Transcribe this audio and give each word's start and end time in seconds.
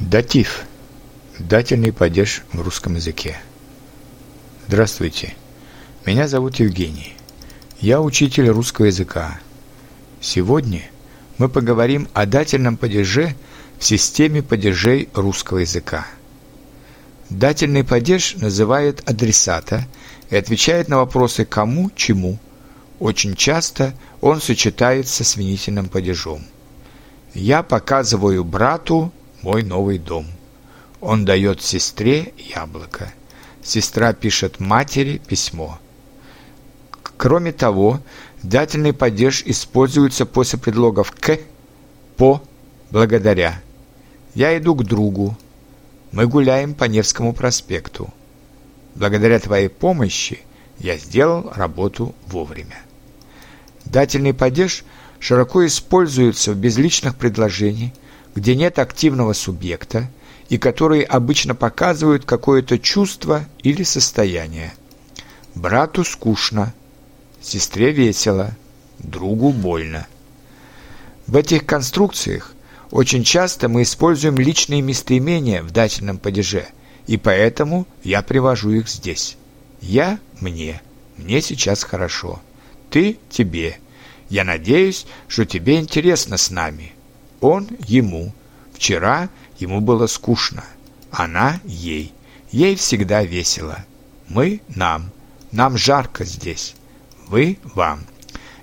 Датив. 0.00 0.62
Дательный 1.38 1.92
падеж 1.92 2.42
в 2.54 2.62
русском 2.62 2.94
языке. 2.94 3.36
Здравствуйте. 4.66 5.34
Меня 6.06 6.26
зовут 6.26 6.56
Евгений. 6.56 7.14
Я 7.80 8.00
учитель 8.00 8.48
русского 8.48 8.86
языка. 8.86 9.38
Сегодня 10.18 10.84
мы 11.36 11.50
поговорим 11.50 12.08
о 12.14 12.24
дательном 12.24 12.78
падеже 12.78 13.34
в 13.78 13.84
системе 13.84 14.42
падежей 14.42 15.10
русского 15.12 15.58
языка. 15.58 16.06
Дательный 17.28 17.84
падеж 17.84 18.36
называет 18.36 19.06
адресата 19.06 19.86
и 20.30 20.36
отвечает 20.36 20.88
на 20.88 20.96
вопросы 20.96 21.44
«кому», 21.44 21.90
«чему». 21.94 22.38
Очень 23.00 23.36
часто 23.36 23.92
он 24.22 24.40
сочетается 24.40 25.24
с 25.24 25.36
винительным 25.36 25.90
падежом. 25.90 26.42
Я 27.34 27.62
показываю 27.62 28.44
брату 28.44 29.12
мой 29.42 29.62
новый 29.62 29.98
дом. 29.98 30.26
Он 31.00 31.24
дает 31.24 31.62
сестре 31.62 32.32
яблоко. 32.36 33.12
Сестра 33.62 34.12
пишет 34.12 34.60
матери 34.60 35.18
письмо. 35.18 35.78
Кроме 37.16 37.52
того, 37.52 38.00
дательный 38.42 38.92
падеж 38.92 39.42
используется 39.44 40.26
после 40.26 40.58
предлогов 40.58 41.12
«к», 41.12 41.38
«по», 42.16 42.42
«благодаря». 42.90 43.60
Я 44.34 44.56
иду 44.56 44.74
к 44.74 44.84
другу. 44.84 45.36
Мы 46.12 46.26
гуляем 46.26 46.74
по 46.74 46.84
Невскому 46.84 47.32
проспекту. 47.32 48.12
Благодаря 48.94 49.38
твоей 49.38 49.68
помощи 49.68 50.40
я 50.78 50.96
сделал 50.96 51.52
работу 51.54 52.14
вовремя. 52.26 52.80
Дательный 53.84 54.34
падеж 54.34 54.84
широко 55.18 55.66
используется 55.66 56.52
в 56.52 56.56
безличных 56.56 57.16
предложениях, 57.16 57.92
где 58.34 58.54
нет 58.54 58.78
активного 58.78 59.32
субъекта 59.32 60.08
и 60.48 60.58
которые 60.58 61.04
обычно 61.04 61.54
показывают 61.54 62.24
какое-то 62.24 62.78
чувство 62.78 63.46
или 63.62 63.82
состояние. 63.82 64.72
Брату 65.54 66.04
скучно, 66.04 66.74
сестре 67.40 67.92
весело, 67.92 68.56
другу 68.98 69.50
больно. 69.52 70.06
В 71.26 71.36
этих 71.36 71.66
конструкциях 71.66 72.52
очень 72.90 73.22
часто 73.22 73.68
мы 73.68 73.82
используем 73.82 74.36
личные 74.36 74.82
местоимения 74.82 75.62
в 75.62 75.70
дательном 75.70 76.18
падеже, 76.18 76.66
и 77.06 77.16
поэтому 77.16 77.86
я 78.02 78.22
привожу 78.22 78.70
их 78.70 78.88
здесь. 78.88 79.36
Я– 79.80 80.18
мне, 80.40 80.82
мне 81.16 81.40
сейчас 81.40 81.84
хорошо. 81.84 82.40
Ты– 82.90 83.18
тебе. 83.30 83.78
Я 84.28 84.44
надеюсь, 84.44 85.06
что 85.28 85.44
тебе 85.44 85.78
интересно 85.78 86.36
с 86.36 86.50
нами– 86.50 86.92
он 87.40 87.68
ему. 87.86 88.32
Вчера 88.72 89.28
ему 89.58 89.80
было 89.80 90.06
скучно. 90.06 90.64
Она 91.10 91.60
ей. 91.64 92.12
Ей 92.50 92.76
всегда 92.76 93.22
весело. 93.24 93.84
Мы 94.28 94.60
нам. 94.68 95.10
Нам 95.52 95.76
жарко 95.76 96.24
здесь. 96.24 96.74
Вы 97.26 97.58
вам. 97.74 98.04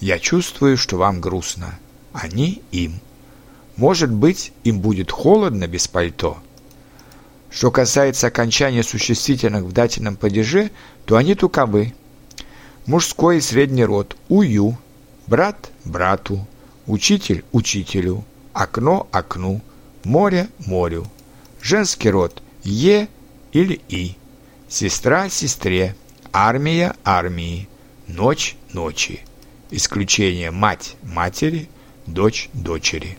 Я 0.00 0.18
чувствую, 0.18 0.76
что 0.76 0.96
вам 0.96 1.20
грустно. 1.20 1.78
Они 2.12 2.62
им. 2.72 3.00
Может 3.76 4.10
быть, 4.10 4.52
им 4.64 4.80
будет 4.80 5.10
холодно 5.10 5.66
без 5.66 5.88
пальто. 5.88 6.38
Что 7.50 7.70
касается 7.70 8.26
окончания 8.26 8.82
существительных 8.82 9.64
в 9.64 9.72
дательном 9.72 10.16
падеже, 10.16 10.70
то 11.04 11.16
они 11.16 11.34
туковы. 11.34 11.94
Мужской 12.86 13.38
и 13.38 13.40
средний 13.40 13.84
род– 13.84 14.16
ую, 14.28 14.76
брат– 15.26 15.70
брату, 15.84 16.46
учитель– 16.86 17.44
учителю, 17.52 18.24
окно– 18.52 19.08
окну, 19.12 19.60
море– 20.04 20.48
морю. 20.66 21.06
Женский 21.62 22.10
род– 22.10 22.42
е 22.64 23.08
или 23.52 23.80
и. 23.88 24.16
Сестра– 24.68 25.28
сестре, 25.30 25.94
армия– 26.32 26.94
армии, 27.04 27.68
ночь– 28.06 28.56
ночи. 28.72 29.24
Исключение 29.70 30.50
мать– 30.50 30.96
матери, 31.02 31.68
дочь– 32.06 32.50
дочери. 32.52 33.18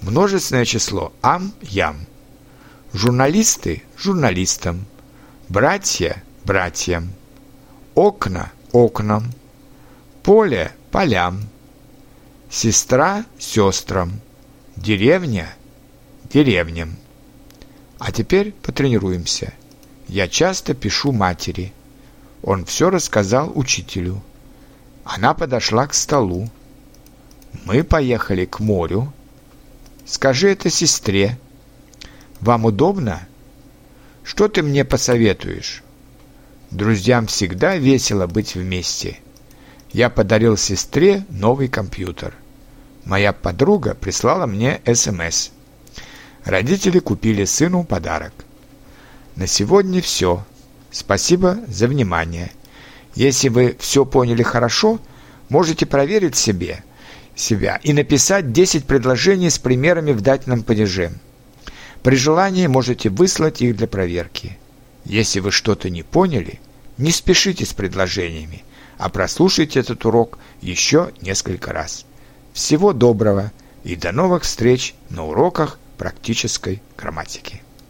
Множественное 0.00 0.64
число– 0.64 1.12
ам– 1.22 1.52
ям. 1.62 2.06
Журналисты– 2.92 3.82
журналистам. 3.96 4.86
Братья– 5.48 6.22
братьям. 6.44 7.12
Окна– 7.94 8.50
окнам. 8.72 9.32
Поле– 10.22 10.72
полям. 10.90 11.48
Сестра– 12.50 13.24
сестрам 13.38 14.20
Деревня 14.76 15.54
деревням. 16.32 16.96
А 17.98 18.10
теперь 18.10 18.52
потренируемся. 18.52 19.52
Я 20.08 20.28
часто 20.28 20.74
пишу 20.74 21.12
матери. 21.12 21.72
Он 22.42 22.64
все 22.64 22.88
рассказал 22.88 23.52
учителю. 23.54 24.22
Она 25.04 25.34
подошла 25.34 25.86
к 25.86 25.94
столу. 25.94 26.48
Мы 27.64 27.84
поехали 27.84 28.46
к 28.46 28.60
морю. 28.60 29.12
Скажи 30.06 30.50
это 30.50 30.70
сестре. 30.70 31.38
Вам 32.40 32.64
удобно? 32.64 33.28
Что 34.24 34.48
ты 34.48 34.62
мне 34.62 34.86
посоветуешь? 34.86 35.82
Друзьям 36.70 37.26
всегда 37.26 37.76
весело 37.76 38.26
быть 38.26 38.54
вместе. 38.54 39.18
Я 39.92 40.08
подарил 40.08 40.56
сестре 40.56 41.26
новый 41.28 41.68
компьютер. 41.68 42.34
Моя 43.04 43.32
подруга 43.32 43.94
прислала 43.94 44.46
мне 44.46 44.80
СМС. 44.86 45.50
Родители 46.44 46.98
купили 46.98 47.44
сыну 47.44 47.84
подарок. 47.84 48.32
На 49.36 49.46
сегодня 49.46 50.00
все. 50.00 50.44
Спасибо 50.90 51.58
за 51.66 51.88
внимание. 51.88 52.52
Если 53.14 53.48
вы 53.48 53.76
все 53.78 54.04
поняли 54.04 54.42
хорошо, 54.42 55.00
можете 55.48 55.86
проверить 55.86 56.36
себе 56.36 56.82
себя 57.34 57.80
и 57.82 57.92
написать 57.92 58.52
10 58.52 58.84
предложений 58.84 59.50
с 59.50 59.58
примерами 59.58 60.12
в 60.12 60.20
дательном 60.20 60.62
падеже. 60.62 61.12
При 62.02 62.16
желании 62.16 62.66
можете 62.66 63.08
выслать 63.08 63.62
их 63.62 63.76
для 63.76 63.86
проверки. 63.86 64.58
Если 65.04 65.40
вы 65.40 65.50
что-то 65.50 65.88
не 65.90 66.02
поняли, 66.02 66.60
не 66.98 67.10
спешите 67.10 67.64
с 67.64 67.72
предложениями, 67.72 68.64
а 68.98 69.08
прослушайте 69.08 69.80
этот 69.80 70.04
урок 70.04 70.38
еще 70.60 71.10
несколько 71.20 71.72
раз. 71.72 72.04
Всего 72.52 72.92
доброго 72.92 73.50
и 73.82 73.96
до 73.96 74.12
новых 74.12 74.42
встреч 74.42 74.94
на 75.08 75.26
уроках 75.26 75.78
практической 75.96 76.82
грамматики. 76.96 77.62